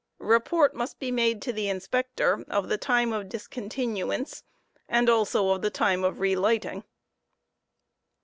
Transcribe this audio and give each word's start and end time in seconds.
Beport* 0.19 0.73
must 0.73 0.97
be 0.97 1.11
made 1.11 1.43
to 1.43 1.53
the 1.53 1.69
Inspector 1.69 2.43
of 2.47 2.69
the 2.69 2.79
time 2.79 3.13
of 3.13 3.29
discontinuance 3.29 4.43
and 4.89 5.07
also 5.07 5.49
of 5.49 5.61
the 5.61 5.69
time 5.69 6.03
of 6.03 6.19
relighting. 6.19 6.83